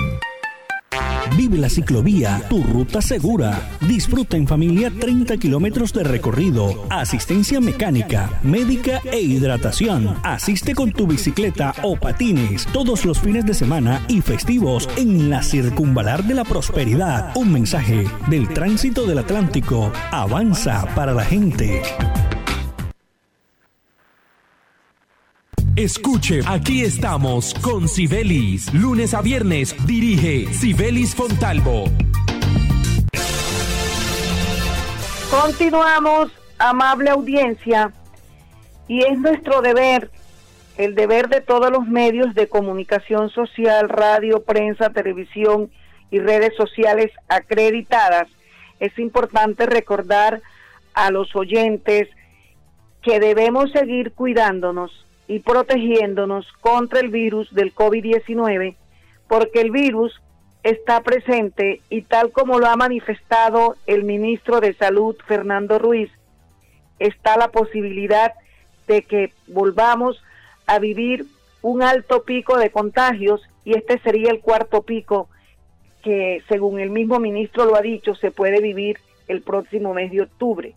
Vive 1.36 1.58
la 1.58 1.70
ciclovía, 1.70 2.42
tu 2.50 2.64
ruta 2.64 3.02
segura. 3.02 3.60
Disfruta 3.82 4.38
en 4.38 4.48
familia 4.48 4.92
30 4.92 5.38
kilómetros 5.38 5.94
de 5.94 6.04
recorrido, 6.04 6.86
asistencia 6.90 7.60
mecánica, 7.60 8.40
médica 8.44 9.02
e 9.12 9.20
hidratación. 9.20 10.16
Asiste 10.24 10.74
con 10.74 10.92
tu 10.92 11.08
bicicleta 11.08 11.74
o 11.84 11.96
patines 11.96 12.66
todos 12.68 13.06
los 13.06 13.20
fines 13.20 13.46
de 13.46 13.54
semana 13.54 14.06
y 14.08 14.22
festivos 14.22 14.90
en 14.98 15.30
la 15.30 15.44
Circunvalar 15.44 16.24
de 16.24 16.36
la 16.36 16.44
Prosperidad. 16.44 17.32
Un 17.36 17.52
mensaje 17.52 18.06
del 18.30 18.48
Tránsito 18.50 19.06
del 19.06 19.20
Atlántico. 19.20 19.92
Avanza 20.12 20.86
para 20.96 21.14
la 21.14 21.26
gente. 21.26 21.82
Escuche, 25.78 26.40
aquí 26.48 26.82
estamos 26.82 27.54
con 27.54 27.88
Sibelis. 27.88 28.74
Lunes 28.74 29.14
a 29.14 29.22
viernes 29.22 29.76
dirige 29.86 30.52
Sibelis 30.52 31.14
Fontalvo. 31.14 31.84
Continuamos, 35.30 36.32
amable 36.58 37.12
audiencia, 37.12 37.94
y 38.88 39.04
es 39.04 39.20
nuestro 39.20 39.62
deber 39.62 40.10
el 40.78 40.96
deber 40.96 41.30
de 41.30 41.42
todos 41.42 41.70
los 41.70 41.86
medios 41.86 42.34
de 42.34 42.50
comunicación 42.50 43.30
social, 43.30 43.88
radio, 43.88 44.44
prensa, 44.44 44.90
televisión 44.90 45.70
y 46.10 46.18
redes 46.18 46.56
sociales 46.58 47.12
acreditadas, 47.28 48.28
es 48.80 48.98
importante 48.98 49.68
recordar 49.68 50.42
a 50.96 51.12
los 51.12 51.36
oyentes 51.36 52.10
que 53.04 53.20
debemos 53.20 53.72
seguir 53.74 54.14
cuidándonos 54.14 55.07
y 55.28 55.40
protegiéndonos 55.40 56.52
contra 56.62 57.00
el 57.00 57.10
virus 57.10 57.54
del 57.54 57.74
COVID-19, 57.74 58.76
porque 59.28 59.62
el 59.62 59.72
virus 59.72 60.22
está 60.64 61.02
presente 61.02 61.82
y 61.90 62.02
tal 62.02 62.32
como 62.32 62.60
lo 62.60 62.68
ha 62.68 62.76
manifestado 62.76 63.76
el 63.86 64.04
ministro 64.04 64.60
de 64.60 64.74
Salud, 64.74 65.16
Fernando 65.28 65.80
Ruiz, 65.80 66.10
está 67.00 67.38
la 67.38 67.50
posibilidad 67.50 68.34
de 68.88 69.02
que 69.02 69.34
volvamos 69.48 70.22
a 70.66 70.80
vivir 70.80 71.26
un 71.62 71.84
alto 71.84 72.24
pico 72.24 72.58
de 72.58 72.72
contagios 72.72 73.42
y 73.66 73.76
este 73.76 74.00
sería 74.00 74.32
el 74.32 74.40
cuarto 74.40 74.84
pico 74.84 75.30
que, 76.04 76.42
según 76.48 76.80
el 76.80 76.90
mismo 76.90 77.20
ministro 77.20 77.66
lo 77.66 77.76
ha 77.76 77.82
dicho, 77.82 78.16
se 78.16 78.32
puede 78.32 78.62
vivir 78.62 78.98
el 79.28 79.42
próximo 79.42 79.94
mes 79.94 80.12
de 80.12 80.22
octubre. 80.22 80.74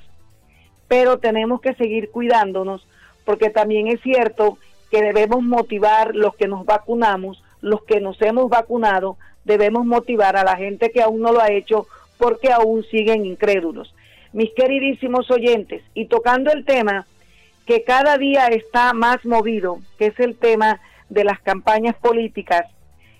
Pero 0.88 1.18
tenemos 1.18 1.60
que 1.60 1.74
seguir 1.74 2.10
cuidándonos 2.10 2.86
porque 3.26 3.50
también 3.50 3.88
es 3.88 4.00
cierto 4.00 4.56
que 4.90 5.02
debemos 5.02 5.42
motivar 5.42 6.14
los 6.14 6.34
que 6.34 6.48
nos 6.48 6.64
vacunamos, 6.64 7.44
los 7.60 7.82
que 7.84 8.00
nos 8.00 8.22
hemos 8.22 8.48
vacunado, 8.48 9.18
debemos 9.44 9.84
motivar 9.84 10.34
a 10.38 10.44
la 10.44 10.56
gente 10.56 10.90
que 10.90 11.02
aún 11.02 11.20
no 11.20 11.30
lo 11.30 11.42
ha 11.42 11.52
hecho 11.52 11.86
porque 12.16 12.50
aún 12.50 12.82
siguen 12.84 13.26
incrédulos. 13.26 13.94
Mis 14.32 14.50
queridísimos 14.54 15.30
oyentes, 15.30 15.82
y 15.92 16.06
tocando 16.06 16.52
el 16.52 16.64
tema 16.64 17.06
que 17.66 17.84
cada 17.84 18.16
día 18.16 18.46
está 18.46 18.94
más 18.94 19.22
movido, 19.26 19.80
que 19.98 20.06
es 20.06 20.18
el 20.20 20.36
tema 20.38 20.80
de 21.10 21.24
las 21.24 21.38
campañas 21.40 21.96
políticas, 21.96 22.64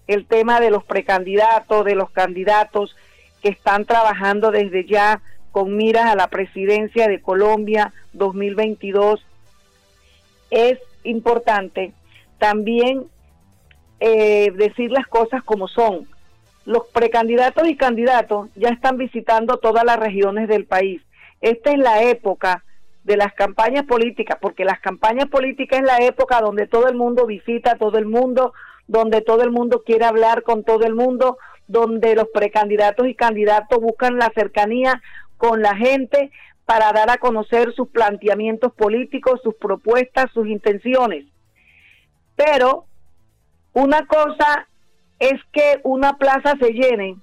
el 0.07 0.27
tema 0.27 0.61
de 0.61 0.71
los 0.71 0.85
precandidatos, 0.85 1.85
de 1.85 1.95
los 1.95 2.11
candidatos 2.11 2.97
que 3.43 3.49
están 3.49 3.85
trabajando 3.85 4.51
desde 4.51 4.85
ya 4.85 5.21
con 5.53 5.77
miras 5.77 6.07
a 6.07 6.17
la 6.17 6.29
presidencia 6.29 7.09
de 7.09 7.21
Colombia 7.21 7.93
2022, 8.13 9.25
es 10.51 10.79
importante 11.05 11.93
también 12.39 13.07
eh, 14.01 14.51
decir 14.57 14.91
las 14.91 15.07
cosas 15.07 15.43
como 15.43 15.69
son. 15.69 16.09
Los 16.67 16.89
precandidatos 16.89 17.69
y 17.69 17.77
candidatos 17.77 18.49
ya 18.57 18.71
están 18.71 18.97
visitando 18.97 19.59
todas 19.59 19.85
las 19.85 19.99
regiones 19.99 20.49
del 20.49 20.65
país. 20.65 21.03
Esta 21.41 21.73
es 21.73 21.79
la 21.79 22.03
época 22.03 22.65
de 23.05 23.17
las 23.17 23.35
campañas 23.35 23.85
políticas, 23.85 24.39
porque 24.41 24.65
las 24.65 24.81
campañas 24.81 25.29
políticas 25.29 25.81
es 25.81 25.87
la 25.87 25.99
época 25.99 26.41
donde 26.41 26.67
todo 26.67 26.89
el 26.89 26.97
mundo 26.97 27.27
visita 27.27 27.77
todo 27.77 27.99
el 27.99 28.07
mundo, 28.07 28.55
donde 28.87 29.21
todo 29.23 29.43
el 29.43 29.51
mundo 29.51 29.83
quiere 29.85 30.05
hablar 30.05 30.43
con 30.43 30.65
todo 30.65 30.85
el 30.85 30.95
mundo, 30.95 31.39
donde 31.67 32.15
los 32.15 32.29
precandidatos 32.33 33.09
y 33.09 33.15
candidatos 33.15 33.81
buscan 33.81 34.19
la 34.19 34.31
cercanía 34.35 35.03
con 35.37 35.63
la 35.63 35.77
gente 35.77 36.31
para 36.65 36.93
dar 36.93 37.11
a 37.11 37.19
conocer 37.19 37.73
sus 37.75 37.89
planteamientos 37.89 38.73
políticos, 38.73 39.41
sus 39.43 39.55
propuestas, 39.55 40.31
sus 40.33 40.47
intenciones. 40.47 41.27
Pero 42.37 42.87
una 43.73 44.07
cosa 44.07 44.67
es 45.19 45.41
que 45.53 45.81
una 45.83 46.17
plaza 46.17 46.55
se 46.59 46.73
llene 46.73 47.17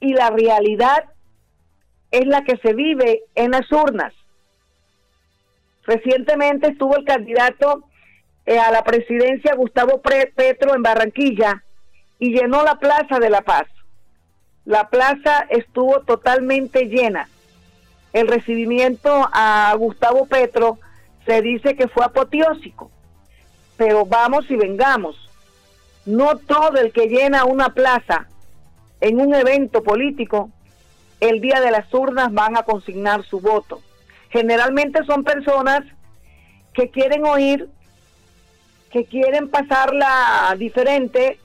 y 0.00 0.14
la 0.14 0.30
realidad 0.30 1.04
es 2.10 2.26
la 2.26 2.42
que 2.42 2.56
se 2.58 2.74
vive 2.74 3.22
en 3.34 3.52
las 3.52 3.70
urnas. 3.70 4.12
Recientemente 5.84 6.68
estuvo 6.68 6.96
el 6.96 7.04
candidato 7.04 7.84
eh, 8.46 8.58
a 8.58 8.70
la 8.70 8.82
presidencia 8.82 9.54
Gustavo 9.54 10.00
Petro 10.00 10.74
en 10.74 10.82
Barranquilla 10.82 11.62
y 12.18 12.32
llenó 12.32 12.62
la 12.62 12.78
Plaza 12.78 13.18
de 13.18 13.30
la 13.30 13.42
Paz. 13.42 13.66
La 14.64 14.88
plaza 14.88 15.46
estuvo 15.48 16.00
totalmente 16.02 16.84
llena. 16.84 17.28
El 18.12 18.28
recibimiento 18.28 19.28
a 19.32 19.74
Gustavo 19.78 20.26
Petro 20.26 20.78
se 21.26 21.42
dice 21.42 21.76
que 21.76 21.88
fue 21.88 22.04
apoteósico, 22.04 22.90
pero 23.76 24.04
vamos 24.04 24.50
y 24.50 24.56
vengamos. 24.56 25.16
No 26.04 26.36
todo 26.36 26.76
el 26.78 26.92
que 26.92 27.06
llena 27.06 27.44
una 27.44 27.70
plaza 27.70 28.26
en 29.00 29.20
un 29.20 29.34
evento 29.34 29.82
político, 29.82 30.50
el 31.20 31.40
día 31.40 31.60
de 31.60 31.70
las 31.70 31.92
urnas 31.92 32.32
van 32.32 32.56
a 32.56 32.62
consignar 32.62 33.24
su 33.24 33.40
voto. 33.40 33.80
Generalmente 34.30 35.04
son 35.04 35.24
personas 35.24 35.82
que 36.72 36.90
quieren 36.90 37.24
oír, 37.24 37.68
que 38.90 39.04
quieren 39.04 39.48
pasarla 39.48 40.54
diferente 40.58 41.38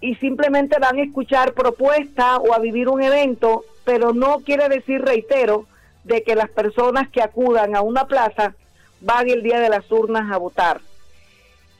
y 0.00 0.16
simplemente 0.16 0.78
van 0.78 0.98
a 0.98 1.02
escuchar 1.02 1.52
propuestas 1.52 2.38
o 2.38 2.52
a 2.52 2.58
vivir 2.58 2.88
un 2.88 3.02
evento, 3.02 3.64
pero 3.84 4.12
no 4.12 4.40
quiere 4.40 4.68
decir, 4.68 5.02
reitero, 5.02 5.66
de 6.04 6.22
que 6.22 6.34
las 6.34 6.50
personas 6.50 7.08
que 7.08 7.22
acudan 7.22 7.74
a 7.74 7.80
una 7.80 8.06
plaza 8.06 8.54
van 9.00 9.28
el 9.28 9.42
día 9.42 9.60
de 9.60 9.68
las 9.68 9.90
urnas 9.90 10.30
a 10.32 10.36
votar. 10.36 10.80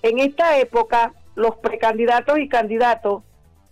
En 0.02 0.18
esta 0.18 0.58
época, 0.58 1.12
los 1.34 1.56
precandidatos 1.56 2.38
y 2.38 2.48
candidatos 2.48 3.22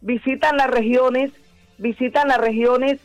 visitan 0.00 0.56
las 0.56 0.68
regiones, 0.68 1.32
visitan 1.78 2.28
las 2.28 2.38
regiones 2.38 3.00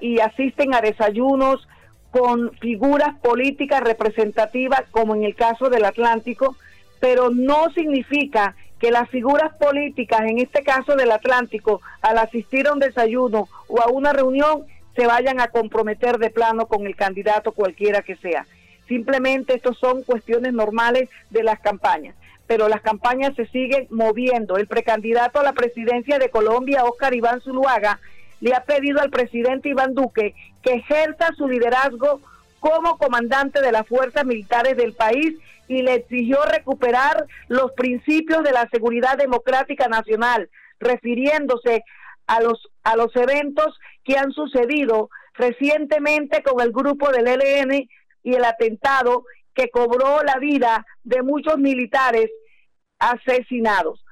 y 0.00 0.20
asisten 0.20 0.74
a 0.74 0.80
desayunos 0.80 1.66
con 2.10 2.52
figuras 2.58 3.18
políticas 3.20 3.82
representativas, 3.82 4.82
como 4.90 5.14
en 5.14 5.24
el 5.24 5.34
caso 5.34 5.68
del 5.68 5.84
Atlántico, 5.84 6.56
pero 7.00 7.30
no 7.30 7.70
significa 7.72 8.54
que 8.78 8.90
las 8.90 9.08
figuras 9.08 9.54
políticas, 9.56 10.22
en 10.22 10.38
este 10.38 10.62
caso 10.62 10.94
del 10.96 11.10
Atlántico, 11.10 11.80
al 12.02 12.18
asistir 12.18 12.66
a 12.66 12.72
un 12.72 12.80
desayuno 12.80 13.48
o 13.68 13.80
a 13.80 13.88
una 13.88 14.12
reunión, 14.12 14.64
se 14.94 15.06
vayan 15.06 15.40
a 15.40 15.48
comprometer 15.48 16.18
de 16.18 16.30
plano 16.30 16.66
con 16.66 16.86
el 16.86 16.96
candidato 16.96 17.52
cualquiera 17.52 18.02
que 18.02 18.16
sea. 18.16 18.46
Simplemente 18.86 19.54
estos 19.54 19.78
son 19.78 20.02
cuestiones 20.02 20.52
normales 20.52 21.08
de 21.30 21.42
las 21.42 21.60
campañas, 21.60 22.14
pero 22.46 22.68
las 22.68 22.82
campañas 22.82 23.34
se 23.34 23.46
siguen 23.46 23.86
moviendo. 23.90 24.56
El 24.56 24.66
precandidato 24.66 25.40
a 25.40 25.44
la 25.44 25.54
presidencia 25.54 26.18
de 26.18 26.28
Colombia, 26.28 26.84
Óscar 26.84 27.14
Iván 27.14 27.40
Zuluaga, 27.40 27.98
le 28.40 28.54
ha 28.54 28.64
pedido 28.64 29.00
al 29.00 29.10
presidente 29.10 29.70
Iván 29.70 29.94
Duque 29.94 30.34
que 30.62 30.74
ejerza 30.74 31.32
su 31.36 31.48
liderazgo 31.48 32.20
como 32.60 32.98
comandante 32.98 33.60
de 33.60 33.72
las 33.72 33.86
fuerzas 33.86 34.24
militares 34.24 34.76
del 34.76 34.92
país 34.92 35.34
y 35.68 35.82
le 35.82 35.94
exigió 35.94 36.38
recuperar 36.44 37.26
los 37.48 37.72
principios 37.72 38.42
de 38.42 38.52
la 38.52 38.68
seguridad 38.70 39.16
democrática 39.16 39.88
nacional, 39.88 40.50
refiriéndose 40.78 41.82
a 42.26 42.40
los, 42.40 42.70
a 42.82 42.96
los 42.96 43.14
eventos 43.16 43.78
que 44.04 44.16
han 44.16 44.32
sucedido 44.32 45.10
recientemente 45.34 46.42
con 46.42 46.60
el 46.60 46.72
grupo 46.72 47.10
del 47.10 47.26
ELN 47.26 47.88
y 48.22 48.34
el 48.34 48.44
atentado 48.44 49.24
que 49.54 49.70
cobró 49.70 50.22
la 50.22 50.38
vida 50.38 50.86
de 51.02 51.22
muchos 51.22 51.58
militares 51.58 52.30
asesinados. 52.98 54.04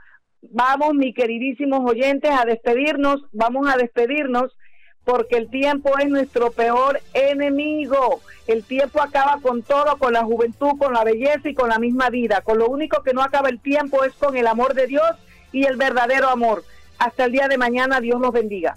Vamos, 0.42 0.94
mis 0.94 1.14
queridísimos 1.14 1.80
oyentes, 1.88 2.30
a 2.30 2.44
despedirnos, 2.44 3.24
vamos 3.32 3.68
a 3.72 3.76
despedirnos 3.76 4.52
porque 5.04 5.36
el 5.36 5.48
tiempo 5.48 5.98
es 5.98 6.08
nuestro 6.08 6.50
peor 6.52 7.00
enemigo. 7.12 8.20
El 8.46 8.64
tiempo 8.64 9.00
acaba 9.00 9.38
con 9.42 9.62
todo, 9.62 9.96
con 9.98 10.12
la 10.12 10.24
juventud, 10.24 10.78
con 10.78 10.92
la 10.92 11.04
belleza 11.04 11.48
y 11.48 11.54
con 11.54 11.68
la 11.68 11.78
misma 11.78 12.10
vida. 12.10 12.40
Con 12.42 12.58
lo 12.58 12.68
único 12.68 13.02
que 13.02 13.12
no 13.12 13.22
acaba 13.22 13.48
el 13.48 13.60
tiempo 13.60 14.04
es 14.04 14.12
con 14.14 14.36
el 14.36 14.46
amor 14.46 14.74
de 14.74 14.86
Dios 14.86 15.10
y 15.52 15.64
el 15.64 15.76
verdadero 15.76 16.28
amor. 16.28 16.64
Hasta 16.98 17.24
el 17.24 17.32
día 17.32 17.48
de 17.48 17.58
mañana, 17.58 18.00
Dios 18.00 18.20
los 18.20 18.32
bendiga. 18.32 18.76